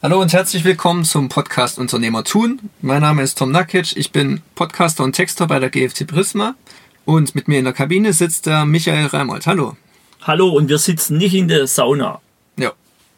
[0.00, 2.60] Hallo und herzlich willkommen zum Podcast Unternehmer tun.
[2.82, 6.54] Mein Name ist Tom Nakic, ich bin Podcaster und Texter bei der GFT Prisma
[7.04, 9.48] und mit mir in der Kabine sitzt der Michael Reimold.
[9.48, 9.76] Hallo.
[10.22, 12.20] Hallo und wir sitzen nicht in der Sauna.
[12.56, 12.74] Ja,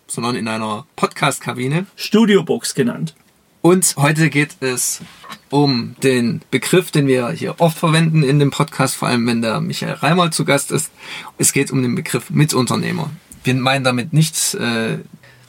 [0.07, 1.85] sondern in einer Podcast-Kabine.
[1.97, 3.15] Studiobox genannt.
[3.61, 5.03] Und heute geht es
[5.51, 9.61] um den Begriff, den wir hier oft verwenden in dem Podcast, vor allem wenn der
[9.61, 10.91] Michael Reimold zu Gast ist.
[11.37, 13.11] Es geht um den Begriff Mitunternehmer.
[13.45, 14.99] Wir meinen damit nicht äh,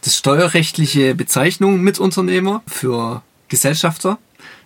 [0.01, 4.17] das steuerrechtliche Bezeichnung Mitunternehmer für Gesellschafter,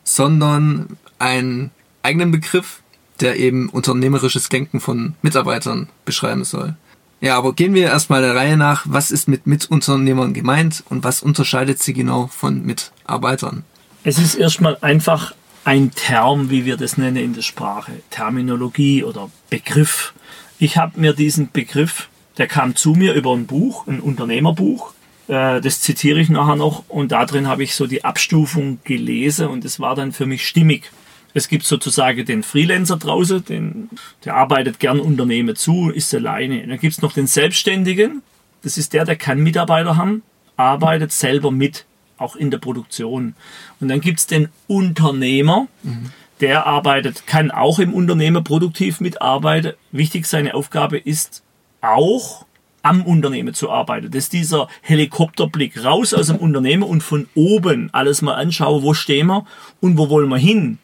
[0.04, 1.72] sondern einen
[2.04, 2.82] eigenen Begriff,
[3.20, 6.76] der eben unternehmerisches Denken von Mitarbeitern beschreiben soll.
[7.22, 8.86] Ja, aber gehen wir erstmal der Reihe nach.
[8.88, 13.64] Was ist mit Mitunternehmern gemeint und was unterscheidet sie genau von Mitarbeitern?
[14.04, 17.94] Es ist erstmal einfach ein Term, wie wir das nennen in der Sprache.
[18.12, 20.14] Terminologie oder Begriff.
[20.60, 24.94] Ich habe mir diesen Begriff, der kam zu mir über ein Buch, ein Unternehmerbuch.
[25.28, 29.48] Äh, das zitiere ich nachher noch und da drin habe ich so die Abstufung gelesen
[29.48, 30.92] und es war dann für mich stimmig.
[31.34, 33.90] Es gibt sozusagen den Freelancer draußen, den,
[34.24, 36.66] der arbeitet gern Unternehmen zu, ist alleine.
[36.66, 38.22] Dann gibt es noch den Selbstständigen,
[38.62, 40.24] das ist der, der kann Mitarbeiter haben,
[40.56, 41.86] arbeitet selber mit,
[42.18, 43.36] auch in der Produktion.
[43.82, 46.12] Und dann gibt es den Unternehmer, mhm.
[46.40, 49.74] der arbeitet, kann auch im Unternehmen produktiv mitarbeiten.
[49.92, 51.44] Wichtig, seine Aufgabe ist
[51.82, 52.46] auch
[52.86, 54.12] am Unternehmen zu arbeiten.
[54.12, 58.94] Das ist dieser Helikopterblick raus aus dem Unternehmen und von oben alles mal anschauen, wo
[58.94, 59.46] stehen wir
[59.82, 60.78] und wo wollen wir hin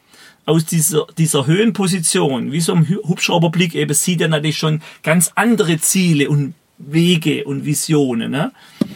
[0.46, 5.78] aus dieser, dieser Höhenposition, wie so ein Hubschrauberblick eben, sieht er natürlich schon ganz andere
[5.78, 8.32] Ziele und Wege und Visionen.
[8.32, 8.52] Ne?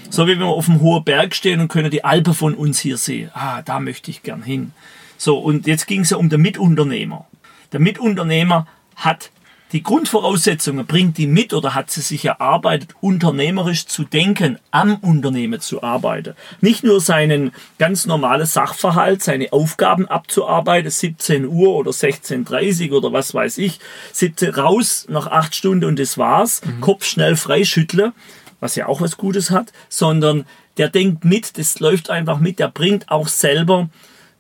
[0.10, 2.80] So wie wenn wir auf einem hohen Berg stehen und können die Alpen von uns
[2.80, 3.30] hier sehen.
[3.34, 4.72] Ah, da möchte ich gern hin.
[5.18, 7.28] So, und jetzt ging es ja um den Mitunternehmer.
[7.72, 9.30] Der Mitunternehmer hat
[9.72, 15.60] die Grundvoraussetzungen bringt die mit oder hat sie sich erarbeitet, unternehmerisch zu denken, am Unternehmen
[15.60, 16.36] zu arbeiten.
[16.62, 23.12] Nicht nur seinen ganz normalen Sachverhalt, seine Aufgaben abzuarbeiten, 17 Uhr oder 16.30 Uhr oder
[23.12, 23.80] was weiß ich,
[24.14, 26.82] 17 raus nach acht Stunden und das war's, mhm.
[26.82, 28.14] Kopf schnell freischütteln,
[28.60, 30.46] was ja auch was Gutes hat, sondern
[30.78, 33.90] der denkt mit, das läuft einfach mit, der bringt auch selber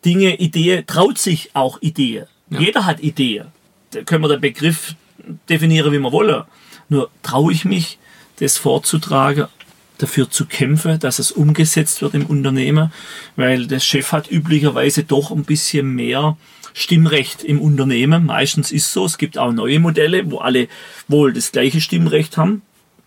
[0.05, 2.27] Dinge, Ideen, traut sich auch Ideen.
[2.51, 2.59] Ja.
[2.59, 3.47] Jeder hat Ideen.
[3.91, 4.95] Da können wir den Begriff
[5.49, 6.43] definieren, wie wir wollen.
[6.89, 7.97] Nur traue ich mich,
[8.39, 9.47] das vorzutragen,
[9.97, 12.91] dafür zu kämpfen, dass es umgesetzt wird im Unternehmen,
[13.35, 16.37] weil der Chef hat üblicherweise doch ein bisschen mehr
[16.73, 18.25] Stimmrecht im Unternehmen.
[18.25, 19.05] Meistens ist so.
[19.05, 20.67] Es gibt auch neue Modelle, wo alle
[21.07, 22.61] wohl das gleiche Stimmrecht haben.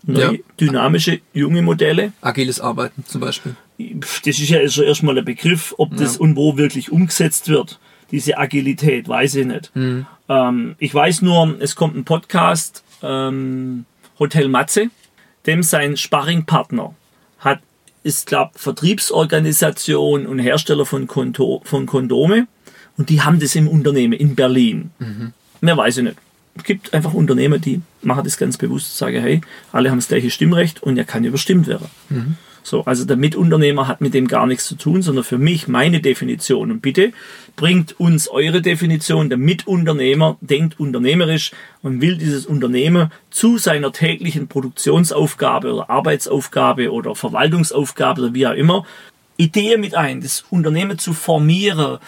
[0.04, 0.38] Neue, ja.
[0.58, 2.12] dynamische, junge Modelle.
[2.22, 3.56] Agiles Arbeiten zum Beispiel.
[3.76, 6.20] Das ist ja erstmal ein Begriff, ob das ja.
[6.20, 7.78] und wo wirklich umgesetzt wird
[8.10, 9.70] diese Agilität, weiß ich nicht.
[9.74, 10.06] Mhm.
[10.28, 13.84] Ähm, ich weiß nur, es kommt ein Podcast, ähm,
[14.19, 14.91] Hotel Matze,
[15.47, 16.94] dem sein Sparringpartner
[17.39, 17.61] hat,
[18.03, 22.47] ist, glaube Vertriebsorganisation und Hersteller von, Konto, von Kondome
[22.97, 24.91] und die haben das im Unternehmen in Berlin.
[24.99, 25.33] Mhm.
[25.61, 26.16] Mehr weiß ich nicht.
[26.56, 29.41] Es gibt einfach Unternehmen, die machen das ganz bewusst, sagen, hey,
[29.71, 31.87] alle haben das gleiche Stimmrecht und er kann überstimmt werden.
[32.09, 32.37] Mhm.
[32.68, 36.00] So, also der Mitunternehmer hat mit dem gar nichts zu tun, sondern für mich meine
[36.00, 36.70] Definition.
[36.70, 37.12] Und bitte
[37.56, 39.28] bringt uns eure Definition.
[39.28, 41.52] Der Mitunternehmer denkt unternehmerisch
[41.82, 48.52] und will dieses Unternehmen zu seiner täglichen Produktionsaufgabe oder Arbeitsaufgabe oder Verwaltungsaufgabe oder wie auch
[48.52, 48.84] immer
[49.38, 51.98] Ideen mit ein, das Unternehmen zu formieren,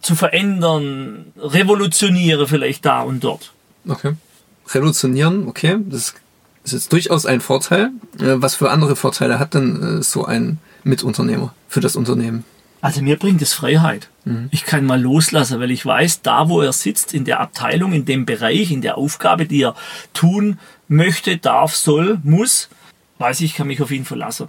[0.00, 3.52] zu verändern, revolutionieren vielleicht da und dort.
[3.86, 4.12] Okay.
[4.72, 6.14] Revolutionieren, okay, das
[6.72, 7.90] ist jetzt durchaus ein Vorteil.
[8.18, 12.44] Äh, was für andere Vorteile hat denn äh, so ein Mitunternehmer für das Unternehmen?
[12.80, 14.08] Also mir bringt es Freiheit.
[14.24, 14.48] Mhm.
[14.52, 18.04] Ich kann mal loslassen, weil ich weiß, da wo er sitzt, in der Abteilung, in
[18.04, 19.74] dem Bereich, in der Aufgabe, die er
[20.14, 22.68] tun möchte, darf, soll, muss,
[23.18, 24.48] weiß ich, ich kann mich auf ihn verlassen.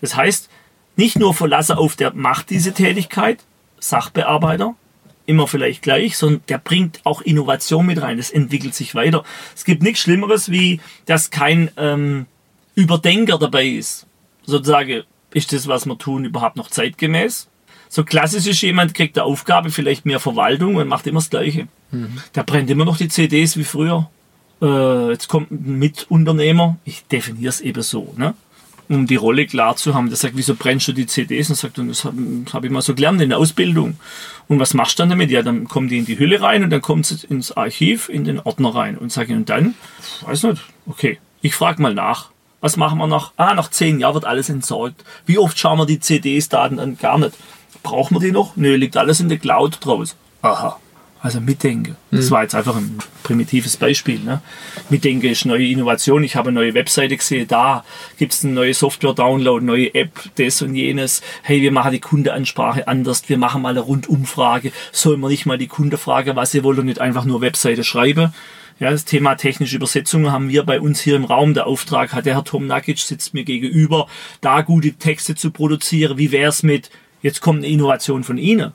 [0.00, 0.48] Das heißt,
[0.96, 3.38] nicht nur verlassen auf der macht diese Tätigkeit,
[3.78, 4.74] Sachbearbeiter,
[5.26, 8.16] immer vielleicht gleich, sondern der bringt auch Innovation mit rein.
[8.16, 9.24] Das entwickelt sich weiter.
[9.54, 12.26] Es gibt nichts Schlimmeres, wie dass kein ähm,
[12.74, 14.06] Überdenker dabei ist.
[14.44, 17.48] Sozusagen, ist das, was wir tun, überhaupt noch zeitgemäß?
[17.88, 21.68] So klassisch ist jemand, kriegt eine Aufgabe, vielleicht mehr Verwaltung und macht immer das Gleiche.
[21.90, 22.18] Mhm.
[22.34, 24.08] Der brennt immer noch die CDs wie früher.
[24.62, 28.34] Äh, jetzt kommt ein Mitunternehmer, ich definiere es eben so, ne?
[28.90, 30.08] Um die Rolle klar zu haben.
[30.08, 31.48] Der sagt, wieso brennst du die CDs?
[31.48, 32.18] Und sagt, und das habe
[32.52, 33.96] hab ich mal so gelernt in der Ausbildung.
[34.48, 35.30] Und was machst du dann damit?
[35.30, 38.24] Ja, dann kommen die in die Hülle rein und dann kommt sie ins Archiv, in
[38.24, 38.98] den Ordner rein.
[38.98, 39.74] Und sage, und dann?
[40.22, 40.62] Weiß nicht.
[40.86, 42.30] Okay, ich frage mal nach.
[42.60, 43.32] Was machen wir noch?
[43.36, 45.04] Ah, nach zehn Jahren wird alles entsorgt.
[45.24, 46.98] Wie oft schauen wir die CDs-Daten an?
[46.98, 47.32] Gar nicht.
[47.84, 48.56] Brauchen wir die noch?
[48.56, 50.16] Nö, liegt alles in der Cloud draus.
[50.42, 50.78] Aha.
[51.22, 51.96] Also mitdenken.
[52.10, 54.20] Das war jetzt einfach ein primitives Beispiel.
[54.20, 54.40] Ne?
[54.88, 56.24] Mitdenken ist neue Innovation.
[56.24, 57.46] Ich habe eine neue Webseite gesehen.
[57.46, 57.84] Da
[58.16, 61.20] gibt es eine neue Software-Download, neue App, das und jenes.
[61.42, 63.28] Hey, wir machen die Kundeansprache anders.
[63.28, 64.72] Wir machen mal eine Rundumfrage.
[64.92, 67.84] Sollen wir nicht mal die Kunde fragen, was sie wollen und nicht einfach nur Webseite
[67.84, 68.32] schreiben?
[68.78, 71.52] Ja, das Thema technische Übersetzungen haben wir bei uns hier im Raum.
[71.52, 74.06] Der Auftrag hat der Herr Tom Nakic, sitzt mir gegenüber,
[74.40, 76.16] da gute Texte zu produzieren.
[76.16, 76.90] Wie wär's mit,
[77.20, 78.72] jetzt kommt eine Innovation von Ihnen?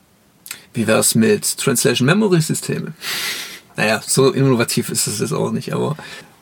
[0.74, 2.94] Wie wär's mit Translation Memory Systeme?
[3.76, 5.98] Naja, so innovativ ist es jetzt auch nicht, aber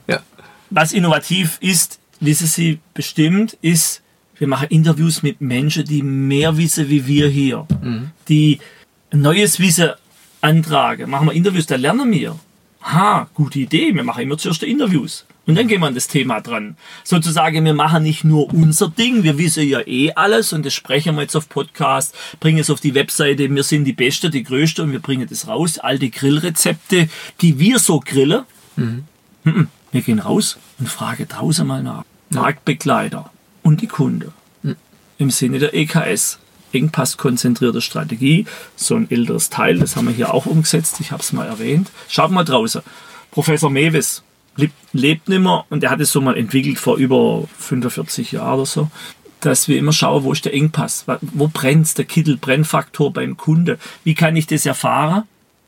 [0.08, 0.20] ja.
[0.70, 4.02] was innovativ ist, wissen Sie bestimmt, ist,
[4.38, 7.68] wir machen Interviews mit Menschen, die mehr wissen wie wir hier,
[8.30, 8.60] die
[9.12, 9.92] neues Wissen
[10.42, 11.10] antragen.
[11.10, 12.38] Machen wir Interviews, da lernen wir.
[12.82, 15.26] Ha, gute Idee, wir machen immer zuerst die Interviews.
[15.46, 16.78] Und dann gehen wir an das Thema dran.
[17.04, 21.16] Sozusagen, wir machen nicht nur unser Ding, wir wissen ja eh alles und das sprechen
[21.16, 24.84] wir jetzt auf Podcast, bringen es auf die Webseite, wir sind die Beste, die Größte
[24.84, 25.80] und wir bringen das raus.
[25.80, 27.10] All die Grillrezepte,
[27.42, 28.46] die wir so grillen,
[28.76, 29.68] Mhm.
[29.92, 32.04] Wir gehen raus und fragen draußen mal nach.
[32.30, 33.30] Marktbegleiter
[33.62, 34.32] und die Kunde.
[35.18, 36.40] Im Sinne der EKS.
[36.72, 38.46] Engpasskonzentrierte Strategie.
[38.76, 41.00] So ein älteres Teil, das haben wir hier auch umgesetzt.
[41.00, 41.92] Ich habe es mal erwähnt.
[42.10, 42.82] Schaut mal draußen.
[43.30, 44.24] Professor Mewis
[44.56, 48.56] lebt, lebt nicht mehr und der hat es so mal entwickelt vor über 45 Jahren
[48.56, 48.92] oder so.
[49.40, 51.06] Dass wir immer schauen, wo ist der Engpass?
[51.22, 53.78] Wo brennt der Kittel, Brennfaktor beim Kunde?
[54.04, 55.24] Wie kann ich das erfahren?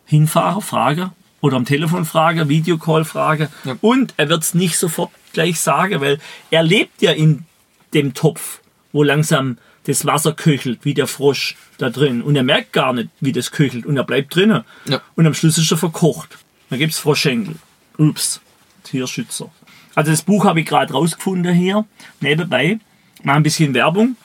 [0.05, 1.11] Hinfahren, Frage
[1.45, 3.49] oder am Telefon frage, Videocall frage.
[3.65, 3.77] Ja.
[3.81, 7.45] Und er wird es nicht sofort gleich sagen, weil er lebt ja in
[7.93, 8.61] dem Topf,
[8.91, 12.23] wo langsam das Wasser köchelt, wie der Frosch da drin.
[12.23, 13.85] Und er merkt gar nicht, wie das köchelt.
[13.85, 14.63] Und er bleibt drinnen.
[14.87, 15.01] Ja.
[15.15, 16.39] Und am Schluss ist er verkocht.
[16.71, 17.57] Dann gibt's Froschenkel.
[17.99, 18.41] Ups,
[18.85, 19.49] Tierschützer.
[19.95, 21.85] Also das Buch habe ich gerade rausgefunden hier,
[22.21, 22.79] nebenbei.
[23.23, 24.15] Mal ein bisschen Werbung.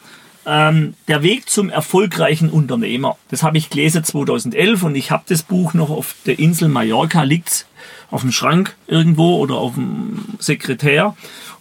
[0.47, 3.17] Ähm, der Weg zum erfolgreichen Unternehmer.
[3.29, 7.23] Das habe ich gelesen 2011 und ich habe das Buch noch auf der Insel Mallorca,
[7.23, 7.67] liegt
[8.11, 11.15] auf dem Schrank irgendwo oder auf dem Sekretär.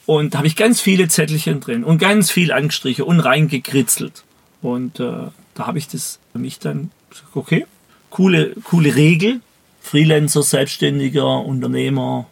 [0.05, 4.23] Und da habe ich ganz viele Zettelchen drin und ganz viel angestrichen und reingekritzelt.
[4.61, 7.65] Und äh, da habe ich das für mich dann gesagt, okay,
[8.09, 9.41] coole, coole Regel.
[9.81, 12.27] Freelancer, Selbstständiger, Unternehmer,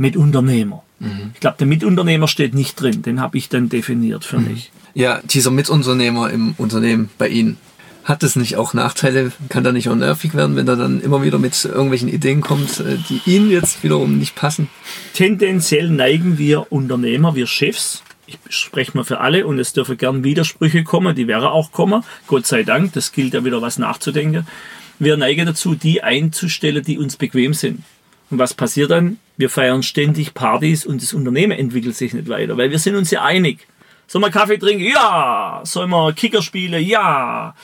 [0.00, 0.82] Mitunternehmer.
[1.34, 3.02] Ich glaube, der Mitunternehmer steht nicht drin.
[3.02, 4.70] Den habe ich dann definiert für mich.
[4.92, 7.56] Ja, dieser Mitunternehmer im Unternehmen bei Ihnen,
[8.04, 9.30] hat es nicht auch Nachteile?
[9.50, 12.80] Kann da nicht auch nervig werden, wenn er dann immer wieder mit irgendwelchen Ideen kommt,
[12.80, 14.68] äh, die Ihnen jetzt wiederum nicht passen?
[15.12, 20.24] Tendenziell neigen wir Unternehmer, wir Chefs, ich spreche mal für alle und es dürfen gern
[20.24, 24.46] Widersprüche kommen, die werden auch kommen, Gott sei Dank, das gilt ja wieder was nachzudenken.
[24.98, 27.82] Wir neigen dazu, die einzustellen, die uns bequem sind.
[28.30, 29.18] Und was passiert dann?
[29.36, 33.10] Wir feiern ständig Partys und das Unternehmen entwickelt sich nicht weiter, weil wir sind uns
[33.10, 33.66] ja einig.
[34.06, 34.84] Sollen wir Kaffee trinken?
[34.84, 35.60] Ja.
[35.64, 36.84] Sollen wir Kicker spielen?
[36.84, 37.54] Ja.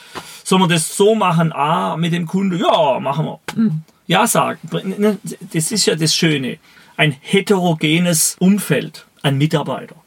[0.44, 1.52] Sollen wir das so machen?
[1.52, 2.56] Ah, mit dem Kunde?
[2.58, 3.40] Ja, machen wir.
[4.06, 4.60] Ja sagen.
[5.52, 6.58] Das ist ja das Schöne.
[6.96, 9.98] Ein heterogenes Umfeld an Mitarbeitern.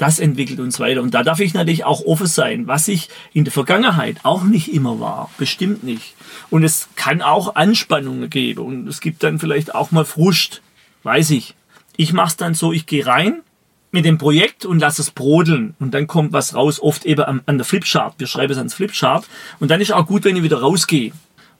[0.00, 1.02] Das entwickelt uns weiter.
[1.02, 4.72] Und da darf ich natürlich auch offen sein, was ich in der Vergangenheit auch nicht
[4.72, 5.30] immer war.
[5.36, 6.14] Bestimmt nicht.
[6.48, 8.64] Und es kann auch Anspannungen geben.
[8.64, 10.62] Und es gibt dann vielleicht auch mal Frust.
[11.02, 11.54] Weiß ich.
[11.98, 13.42] Ich mache es dann so, ich gehe rein
[13.92, 15.74] mit dem Projekt und lasse es brodeln.
[15.78, 18.14] Und dann kommt was raus, oft eben an, an der Flipchart.
[18.16, 19.28] Wir schreiben es ans Flipchart.
[19.58, 21.12] Und dann ist auch gut, wenn ich wieder rausgehe.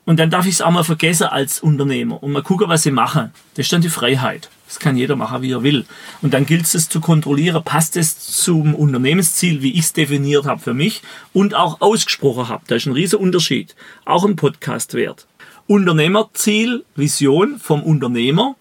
[0.06, 2.90] Und dann darf ich es auch mal vergessen als Unternehmer und mal gucken, was sie
[2.90, 3.32] machen.
[3.54, 4.48] Das ist dann die Freiheit.
[4.70, 5.84] Das kann jeder machen, wie er will.
[6.22, 10.60] Und dann gilt es zu kontrollieren, passt es zum Unternehmensziel, wie ich es definiert habe
[10.60, 11.02] für mich
[11.32, 12.62] und auch ausgesprochen habe.
[12.68, 13.74] Da ist ein riesen Unterschied.
[14.04, 15.26] Auch ein Podcast wert.
[15.66, 18.54] Unternehmerziel, Vision vom Unternehmer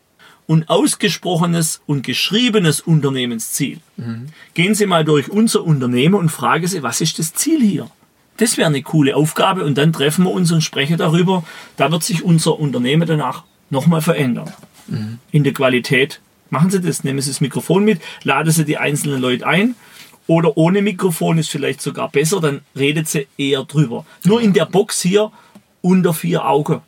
[0.47, 3.77] und ausgesprochenes und geschriebenes Unternehmensziel.
[4.55, 7.87] Gehen Sie mal durch unser Unternehmen und fragen Sie, was ist das Ziel hier?
[8.37, 11.43] Das wäre eine coole Aufgabe und dann treffen wir uns und sprechen darüber.
[11.77, 14.51] Da wird sich unser Unternehmen danach nochmal verändern.
[15.31, 16.21] In der Qualität.
[16.49, 19.75] Machen Sie das, nehmen Sie das Mikrofon mit, laden Sie die einzelnen Leute ein.
[20.29, 24.05] Oder ohne Mikrofon ist vielleicht sogar besser, dann redet sie eher drüber.
[24.25, 25.31] Nur in der Box hier
[25.81, 26.81] unter vier Augen.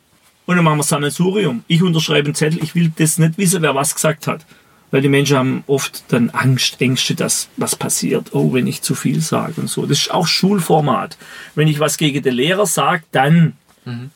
[0.46, 1.64] Und dann machen wir Sammelsurium.
[1.66, 4.46] Ich unterschreibe einen Zettel, ich will das nicht wissen, wer was gesagt hat.
[4.92, 8.32] Weil die Menschen haben oft dann Angst, Ängste, dass was passiert.
[8.32, 9.86] Oh, wenn ich zu viel sage und so.
[9.86, 11.16] Das ist auch Schulformat.
[11.56, 13.54] Wenn ich was gegen den Lehrer sage, dann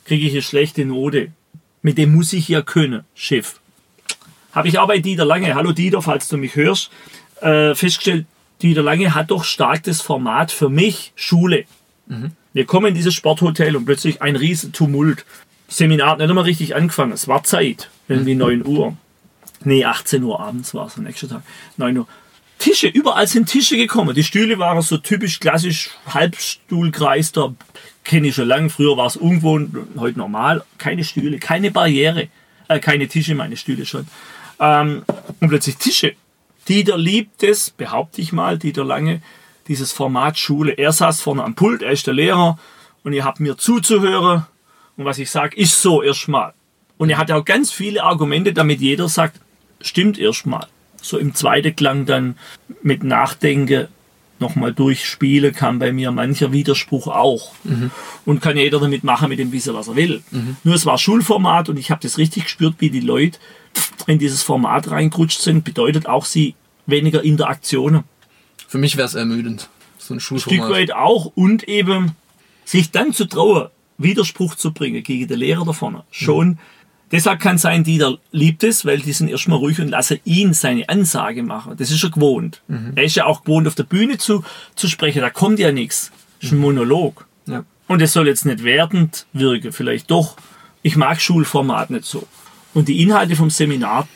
[0.04, 1.32] kriege ich eine schlechte Note.
[1.82, 3.58] Mit dem muss ich ja können, Chef.
[4.56, 6.90] Habe ich auch bei Dieter Lange, hallo Dieter, falls du mich hörst,
[7.42, 8.24] äh, festgestellt,
[8.62, 11.66] Dieter Lange hat doch stark das Format für mich Schule.
[12.54, 15.26] Wir kommen in dieses Sporthotel und plötzlich ein riesen Tumult.
[15.68, 17.12] Seminar hat nicht einmal richtig angefangen.
[17.12, 17.90] Es war Zeit.
[18.08, 18.96] Irgendwie 9 Uhr.
[19.64, 21.42] Nee, 18 Uhr abends war es am nächsten Tag.
[21.76, 22.08] 9 Uhr.
[22.58, 24.14] Tische, überall sind Tische gekommen.
[24.14, 27.54] Die Stühle waren so typisch klassisch Halbstuhlkreis, da
[28.04, 28.70] kenne ich schon lange.
[28.70, 30.64] Früher war es ungewohnt, heute normal.
[30.78, 32.28] Keine Stühle, keine Barriere,
[32.68, 34.06] äh, keine Tische, meine Stühle schon.
[34.58, 35.04] Ähm,
[35.40, 36.14] und plötzlich Tische.
[36.68, 39.22] Dieter liebt es, behaupte ich mal, Dieter Lange,
[39.68, 40.72] dieses Format Schule.
[40.72, 42.58] Er saß vorne am Pult, er ist der Lehrer
[43.04, 44.46] und ihr habt mir zuzuhören
[44.96, 46.54] und was ich sage, ist so erstmal.
[46.98, 49.40] Und er hat auch ganz viele Argumente, damit jeder sagt,
[49.80, 50.66] stimmt erstmal.
[51.02, 52.38] So im zweiten Klang dann
[52.82, 53.88] mit Nachdenken
[54.40, 57.52] nochmal durchspiele, kann bei mir mancher Widerspruch auch.
[57.64, 57.90] Mhm.
[58.24, 60.22] Und kann jeder damit machen, mit dem Wissen, was er will.
[60.30, 60.56] Mhm.
[60.64, 63.38] Nur es war Schulformat und ich habe das richtig gespürt, wie die Leute
[64.06, 66.54] in dieses Format reingerutscht sind, bedeutet auch sie
[66.86, 68.04] weniger Interaktionen.
[68.68, 69.68] Für mich wäre es ermüdend.
[69.98, 70.58] So ein Schulformat.
[70.58, 72.12] Stück weit auch und eben
[72.64, 76.04] sich dann zu trauen, Widerspruch zu bringen gegen den Lehrer da vorne.
[76.10, 76.48] Schon.
[76.48, 76.58] Mhm.
[77.12, 80.88] Deshalb kann sein, Dieter liebt es, weil die sind erstmal ruhig und lassen ihn seine
[80.88, 81.76] Ansage machen.
[81.76, 82.62] Das ist er gewohnt.
[82.66, 82.92] Mhm.
[82.96, 84.44] Er ist ja auch gewohnt, auf der Bühne zu,
[84.74, 85.20] zu sprechen.
[85.20, 86.10] Da kommt ja nichts.
[86.40, 87.26] Das ist ein Monolog.
[87.46, 87.64] Ja.
[87.86, 89.72] Und es soll jetzt nicht wertend wirken.
[89.72, 90.36] Vielleicht doch.
[90.82, 92.26] Ich mag Schulformat nicht so.
[92.74, 94.08] Und die Inhalte vom Seminar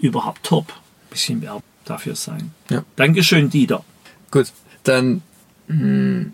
[0.00, 0.72] überhaupt top.
[1.10, 2.52] Bisschen Werbung dafür sein.
[2.70, 2.82] Ja.
[2.96, 3.84] Dankeschön, Dieter.
[4.30, 4.52] Gut,
[4.84, 5.22] dann
[5.68, 6.32] mh, hm,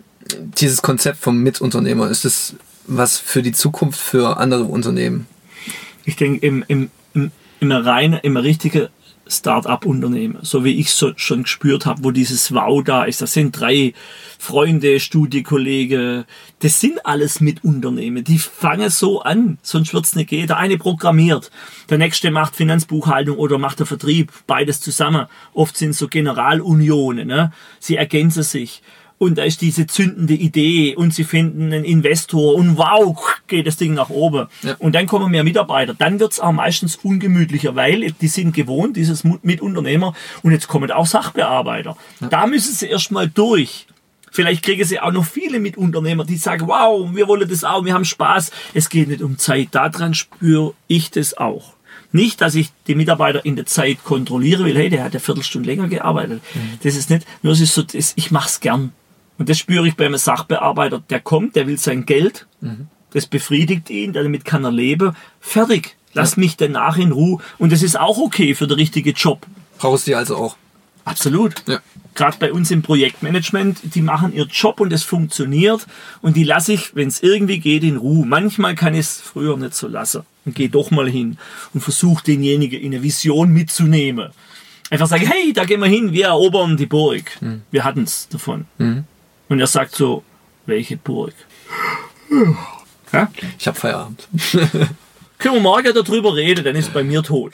[0.57, 2.55] dieses Konzept vom Mitunternehmer, ist es
[2.87, 5.27] was für die Zukunft für andere Unternehmen?
[6.05, 8.89] Ich denke, im, im, im, im reinen, im richtigen
[9.27, 13.21] Start-up-Unternehmen, so wie ich es schon gespürt habe, wo dieses Wow da ist.
[13.21, 13.93] Das sind drei
[14.37, 16.25] Freunde, Studiekollegen,
[16.59, 18.23] das sind alles Mitunternehmen.
[18.23, 20.47] Die fangen so an, sonst wird es nicht gehen.
[20.47, 21.49] Der eine programmiert,
[21.89, 25.25] der nächste macht Finanzbuchhaltung oder macht der Vertrieb, beides zusammen.
[25.53, 27.51] Oft sind so Generalunionen, ne?
[27.79, 28.83] sie ergänzen sich
[29.17, 33.17] und da ist diese zündende Idee und sie finden einen Investor und wow,
[33.47, 34.47] geht das Ding nach oben.
[34.61, 34.75] Ja.
[34.79, 35.93] Und dann kommen mehr Mitarbeiter.
[35.93, 41.05] Dann wird's auch meistens ungemütlicher, weil die sind gewohnt, dieses Mitunternehmer und jetzt kommen auch
[41.05, 41.97] Sachbearbeiter.
[42.19, 42.27] Ja.
[42.27, 43.87] Da müssen sie erstmal durch.
[44.31, 47.93] Vielleicht kriegen sie auch noch viele Mitunternehmer, die sagen, wow, wir wollen das auch, wir
[47.93, 48.51] haben Spaß.
[48.73, 49.69] Es geht nicht um Zeit.
[49.71, 51.75] Daran spüre ich das auch.
[52.11, 55.69] Nicht, dass ich die Mitarbeiter in der Zeit kontrolliere will, hey, der hat ja Viertelstunde
[55.69, 56.41] länger gearbeitet.
[56.53, 56.79] Mhm.
[56.83, 58.91] Das ist nicht, nur es ist so, das, ich mach's gern.
[59.37, 62.87] Und das spüre ich bei einem Sachbearbeiter, der kommt, der will sein Geld, mhm.
[63.11, 65.15] das befriedigt ihn, damit kann er leben.
[65.39, 65.95] Fertig.
[66.13, 66.41] Lass ja.
[66.41, 67.41] mich danach in Ruhe.
[67.57, 69.45] Und das ist auch okay für den richtigen Job.
[69.77, 70.57] Brauchst du also auch.
[71.03, 71.53] Absolut.
[71.67, 71.79] Ja.
[72.15, 75.85] Gerade bei uns im Projektmanagement, die machen ihr Job und es funktioniert
[76.21, 78.25] und die lasse ich, wenn es irgendwie geht, in Ruhe.
[78.25, 81.37] Manchmal kann ich es früher nicht so lassen und gehe doch mal hin
[81.73, 84.29] und versuche denjenigen in eine Vision mitzunehmen.
[84.89, 87.41] Einfach sagen, hey, da gehen wir hin, wir erobern die Burg.
[87.41, 87.63] Mhm.
[87.69, 88.65] Wir hatten es davon.
[88.77, 89.03] Mhm.
[89.49, 90.23] Und er sagt so,
[90.65, 91.33] welche Burg?
[93.11, 93.31] Ja?
[93.57, 94.27] Ich habe Feierabend.
[95.37, 97.53] Können wir morgen darüber reden, dann ist bei mir tot.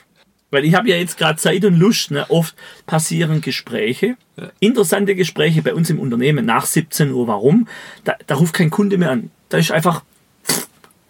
[0.50, 2.12] Weil ich habe ja jetzt gerade Zeit und Lust.
[2.12, 2.25] Ne?
[2.29, 2.55] Oft
[2.86, 4.50] passieren Gespräche, ja.
[4.60, 7.27] interessante Gespräche bei uns im Unternehmen nach 17 Uhr.
[7.27, 7.67] Warum?
[8.03, 9.31] Da, da ruft kein Kunde mehr an.
[9.50, 10.03] Da ist einfach,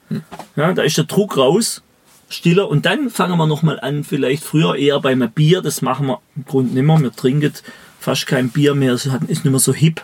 [0.09, 0.21] hm.
[0.55, 1.81] ja, da ist der Druck raus,
[2.29, 2.69] stiller.
[2.69, 5.61] Und dann fangen wir nochmal an, vielleicht früher eher beim Bier.
[5.61, 6.99] Das machen wir im Grunde nicht mehr.
[6.99, 7.53] Wir trinken
[7.99, 8.93] fast kein Bier mehr.
[8.93, 10.03] Es ist nicht mehr so hip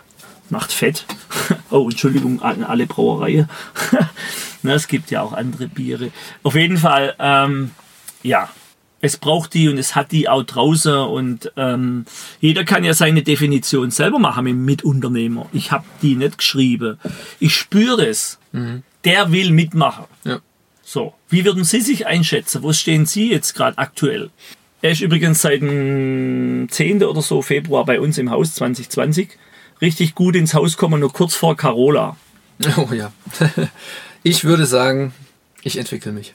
[0.51, 1.05] macht fett.
[1.69, 3.49] oh, Entschuldigung an alle Brauereien.
[4.63, 6.11] Na, es gibt ja auch andere Biere.
[6.43, 7.71] Auf jeden Fall, ähm,
[8.23, 8.49] ja,
[8.99, 12.05] es braucht die und es hat die auch draußen und ähm,
[12.41, 15.47] jeder kann ja seine Definition selber machen mit Mitunternehmer.
[15.53, 16.97] Ich habe die nicht geschrieben.
[17.39, 18.39] Ich spüre es.
[18.51, 18.83] Mhm.
[19.05, 20.05] Der will mitmachen.
[20.23, 20.39] Ja.
[20.83, 22.63] So, wie würden Sie sich einschätzen?
[22.63, 24.31] Wo stehen Sie jetzt gerade aktuell?
[24.81, 27.03] Er ist übrigens seit dem 10.
[27.03, 29.29] oder so Februar bei uns im Haus 2020
[29.81, 32.17] richtig gut ins Haus kommen, nur kurz vor Carola.
[32.77, 33.11] Oh ja.
[34.23, 35.13] Ich würde sagen,
[35.63, 36.33] ich entwickle mich.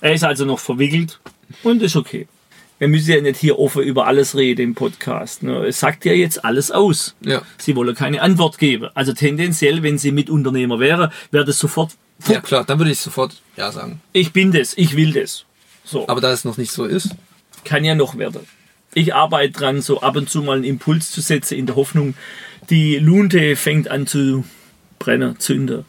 [0.00, 1.20] Er ist also noch verwickelt
[1.62, 2.28] und ist okay.
[2.78, 5.42] Wir müssen ja nicht hier offen über alles reden im Podcast.
[5.42, 5.66] Ne?
[5.66, 7.14] Es sagt ja jetzt alles aus.
[7.20, 7.42] Ja.
[7.58, 8.88] Sie wollen keine Antwort geben.
[8.94, 11.92] Also tendenziell, wenn Sie Mitunternehmer wäre, wäre das sofort.
[12.26, 14.00] Ja klar, dann würde ich sofort ja sagen.
[14.12, 15.44] Ich bin das, ich will das.
[15.84, 16.08] So.
[16.08, 17.10] Aber da es noch nicht so ist.
[17.64, 18.46] Kann ja noch werden
[18.94, 22.14] ich arbeite dran, so ab und zu mal einen Impuls zu setzen, in der Hoffnung,
[22.70, 24.44] die Lunte fängt an zu
[24.98, 25.84] brennen, zünden.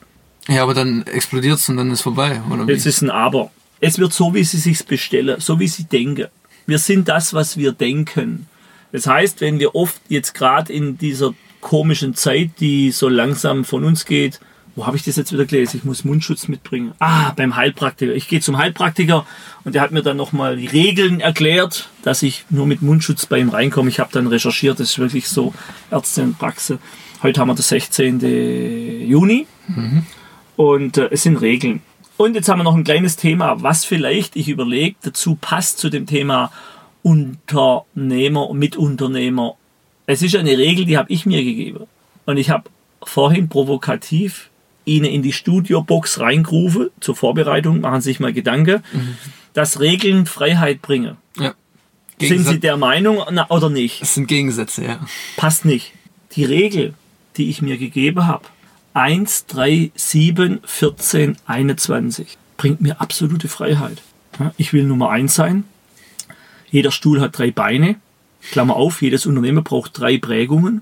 [0.47, 2.65] Ja, aber dann explodiert es und dann ist vorbei, oder?
[2.71, 3.51] Jetzt ist ein Aber.
[3.79, 6.27] Es wird so, wie sie sich bestellen, so wie sie denken.
[6.65, 8.47] Wir sind das, was wir denken.
[8.91, 13.83] Das heißt, wenn wir oft jetzt gerade in dieser komischen Zeit, die so langsam von
[13.83, 14.39] uns geht,
[14.75, 15.77] wo habe ich das jetzt wieder gelesen?
[15.77, 16.93] Ich muss Mundschutz mitbringen.
[16.99, 18.13] Ah, beim Heilpraktiker.
[18.13, 19.25] Ich gehe zum Heilpraktiker
[19.63, 23.39] und der hat mir dann nochmal die Regeln erklärt, dass ich nur mit Mundschutz bei
[23.39, 23.89] ihm reinkomme.
[23.89, 25.53] Ich habe dann recherchiert, das ist wirklich so
[25.91, 26.77] Ärzte und Praxis.
[27.23, 29.07] Heute haben wir den 16.
[29.07, 30.05] Juni mhm.
[30.57, 31.81] und äh, es sind Regeln.
[32.17, 35.89] Und jetzt haben wir noch ein kleines Thema, was vielleicht, ich überlege, dazu passt zu
[35.89, 36.51] dem Thema
[37.01, 39.55] Unternehmer, Mitunternehmer
[40.05, 41.87] Es ist eine Regel, die habe ich mir gegeben.
[42.25, 42.69] Und ich habe
[43.03, 44.49] vorhin provokativ
[44.85, 48.83] Ihnen in die Studiobox reingerufen, zur Vorbereitung, machen Sie sich mal Gedanken,
[49.53, 51.17] dass Regeln Freiheit bringen.
[51.37, 51.53] Ja.
[52.19, 54.01] Sind Sie der Meinung na, oder nicht?
[54.01, 54.99] Das sind Gegensätze, ja.
[55.35, 55.91] Passt nicht.
[56.33, 56.93] Die Regel,
[57.37, 58.45] die ich mir gegeben habe,
[58.93, 64.01] 1, 3, 7, 14, 21, bringt mir absolute Freiheit.
[64.57, 65.65] Ich will Nummer 1 sein.
[66.71, 67.95] Jeder Stuhl hat drei Beine.
[68.51, 70.81] Klammer auf, jedes Unternehmen braucht drei Prägungen.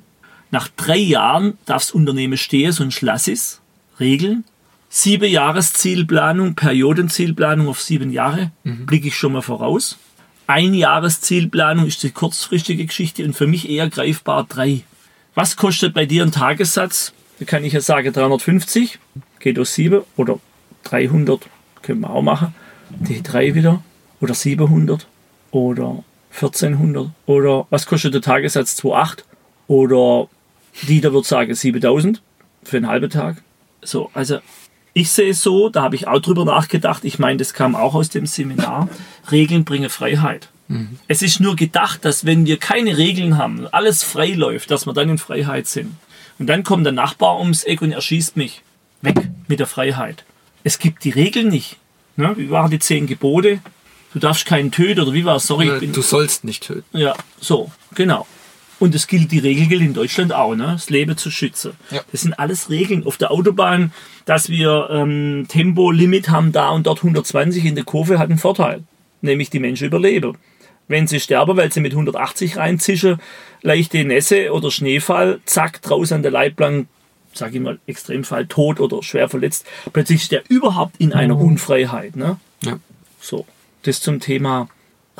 [0.51, 3.61] Nach drei Jahren darf das Unternehmen stehen, sonst lass es.
[3.99, 4.43] Regeln.
[4.89, 8.51] Sieben Jahreszielplanung, Periodenzielplanung auf sieben Jahre,
[8.85, 9.97] blicke ich schon mal voraus.
[10.45, 14.81] Ein Jahreszielplanung ist die kurzfristige Geschichte und für mich eher greifbar drei.
[15.35, 17.13] Was kostet bei dir ein Tagessatz?
[17.39, 18.99] Da kann ich ja sagen 350,
[19.39, 20.39] geht aus 7 oder
[20.83, 21.47] 300,
[21.81, 22.53] können wir auch machen.
[22.89, 23.83] Die 3 wieder
[24.21, 25.07] oder 700
[25.49, 26.03] oder
[26.35, 29.23] 1400 oder was kostet der Tagessatz 2,8
[29.67, 30.27] oder
[30.87, 32.21] Dieter wird sagen 7000
[32.63, 33.41] für einen halben Tag.
[33.85, 34.39] So, also
[34.93, 37.03] ich sehe es so, da habe ich auch drüber nachgedacht.
[37.03, 38.89] Ich meine, das kam auch aus dem Seminar.
[39.31, 40.49] Regeln bringen Freiheit.
[41.07, 44.93] Es ist nur gedacht, dass wenn wir keine Regeln haben, alles frei läuft, dass wir
[44.93, 45.95] dann in Freiheit sind.
[46.39, 48.61] Und dann kommt der Nachbar ums Eck und erschießt mich.
[49.01, 49.15] Weg
[49.47, 50.23] mit der Freiheit.
[50.63, 51.77] Es gibt die Regeln nicht.
[52.15, 52.33] Ne?
[52.37, 53.59] Wie waren die zehn Gebote?
[54.13, 55.45] Du darfst keinen töten oder wie war es?
[55.47, 56.97] Sorry, ich bin Du sollst nicht töten.
[56.97, 58.25] ja, so, genau.
[58.79, 60.71] Und es gilt, die Regel gilt in Deutschland auch, ne?
[60.73, 61.73] das Leben zu schützen.
[61.91, 62.01] Ja.
[62.11, 63.05] Das sind alles Regeln.
[63.05, 63.93] Auf der Autobahn,
[64.25, 68.83] dass wir ähm, Tempolimit haben, da und dort 120 in der Kurve, hat einen Vorteil.
[69.21, 70.37] Nämlich die Menschen überleben.
[70.87, 73.19] Wenn sie sterben, weil sie mit 180 reinzischen,
[73.61, 76.87] leichte Nässe oder Schneefall, zack, draußen an der Leitplanke,
[77.33, 82.15] sag ich mal, Extremfall, tot oder schwer verletzt, plötzlich ist der überhaupt in einer Unfreiheit.
[82.15, 82.37] Ne?
[82.63, 82.79] Ja.
[83.19, 83.45] So,
[83.83, 84.67] das zum Thema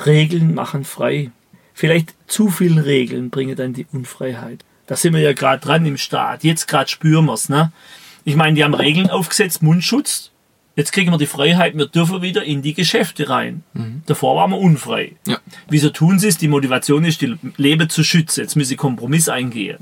[0.05, 1.31] Regeln machen frei.
[1.74, 4.63] Vielleicht zu viel Regeln bringen dann die Unfreiheit.
[4.88, 6.44] Da sind wir ja gerade dran im Staat.
[6.44, 7.50] Jetzt gerade spüren wir es.
[7.50, 7.72] Ne?
[8.25, 10.32] Ich meine, die haben Regeln aufgesetzt, Mundschutz.
[10.75, 13.63] Jetzt kriegen wir die Freiheit, wir dürfen wieder in die Geschäfte rein.
[14.08, 15.12] Davor waren wir unfrei.
[15.27, 15.38] Ja.
[15.70, 16.38] Wieso tun sie es?
[16.39, 18.42] Die Motivation ist, die Leben zu schützen.
[18.42, 19.77] Jetzt müssen sie Kompromiss eingehen.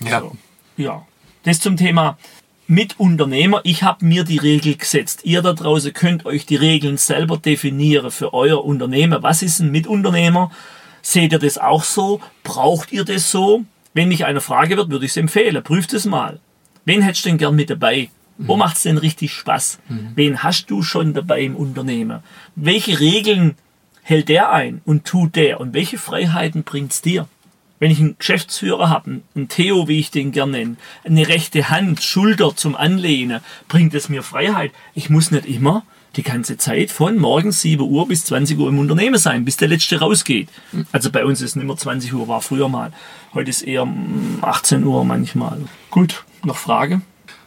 [0.00, 0.20] Ja.
[0.20, 0.36] So.
[0.76, 1.06] Ja.
[1.44, 2.18] Das zum Thema
[2.66, 3.62] Mitunternehmer.
[3.64, 5.20] Ich habe mir die Regel gesetzt.
[5.24, 9.22] Ihr da draußen könnt euch die Regeln selber definieren für euer Unternehmen.
[9.22, 10.50] Was ist ein Mitunternehmer?
[11.06, 12.22] Seht ihr das auch so?
[12.44, 13.66] Braucht ihr das so?
[13.92, 15.62] Wenn mich einer Frage wird, würde ich es empfehlen.
[15.62, 16.40] Prüft es mal.
[16.86, 18.08] Wen hättest du denn gern mit dabei?
[18.38, 19.80] Wo macht es denn richtig Spaß?
[20.16, 22.20] Wen hast du schon dabei im Unternehmen?
[22.56, 23.54] Welche Regeln
[24.02, 25.60] hält der ein und tut der?
[25.60, 27.28] Und welche Freiheiten bringt's dir?
[27.78, 32.02] Wenn ich einen Geschäftsführer habe, einen Theo, wie ich den gerne nenne, eine rechte Hand,
[32.02, 34.72] Schulter zum Anlehnen, bringt es mir Freiheit.
[34.94, 35.84] Ich muss nicht immer
[36.16, 39.68] die ganze Zeit von morgens 7 Uhr bis 20 Uhr im Unternehmen sein, bis der
[39.68, 40.48] Letzte rausgeht.
[40.92, 42.92] Also bei uns ist es nicht mehr 20 Uhr, war früher mal.
[43.34, 45.58] Heute ist eher mm, 18 Uhr manchmal.
[45.90, 47.00] Gut, noch Frage?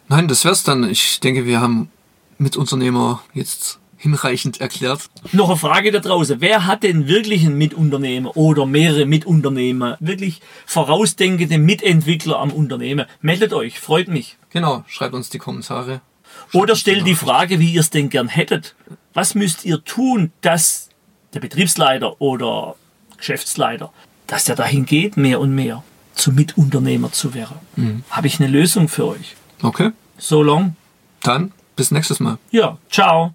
[0.09, 0.89] Nein, das wär's dann.
[0.89, 1.89] Ich denke, wir haben
[2.37, 5.09] Mitunternehmer jetzt hinreichend erklärt.
[5.31, 6.39] Noch eine Frage da draußen.
[6.39, 9.97] Wer hat denn wirklich einen Mitunternehmer oder mehrere Mitunternehmer?
[9.99, 13.07] Wirklich vorausdenkende Mitentwickler am Unternehmen?
[13.21, 14.37] Meldet euch, freut mich.
[14.51, 16.01] Genau, schreibt uns die Kommentare.
[16.53, 17.15] Oder uns stellt die.
[17.15, 18.75] Frage, wie ihr es denn gern hättet.
[19.13, 20.89] Was müsst ihr tun, dass
[21.33, 22.75] der Betriebsleiter oder
[23.17, 23.91] Geschäftsleiter,
[24.27, 25.83] dass der dahin geht, mehr und mehr
[26.15, 28.03] zum Mitunternehmer zu werden?
[28.09, 29.35] Habe ich eine Lösung für euch.
[29.61, 30.75] Okay, So long.
[31.23, 32.37] dann bis nächstes Mal.
[32.51, 33.25] Ja, ciao.